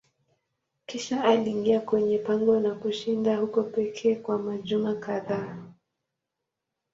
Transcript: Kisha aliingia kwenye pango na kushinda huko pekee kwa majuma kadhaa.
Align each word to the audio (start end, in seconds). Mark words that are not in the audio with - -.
Kisha 0.85 1.23
aliingia 1.23 1.79
kwenye 1.81 2.17
pango 2.17 2.59
na 2.59 2.75
kushinda 2.75 3.37
huko 3.37 3.63
pekee 3.63 4.15
kwa 4.15 4.37
majuma 4.39 4.95
kadhaa. 4.95 5.57